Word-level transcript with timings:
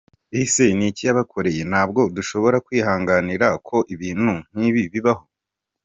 Ese 0.41 0.63
n’iki 0.77 1.03
yabakoreye? 1.07 1.61
Ntabwo 1.71 2.01
dushobora 2.15 2.57
kwihanganira 2.65 3.47
ko 3.67 3.77
ibintu 3.93 4.27
nk’ibi 4.55 4.83
bibaho. 4.93 5.25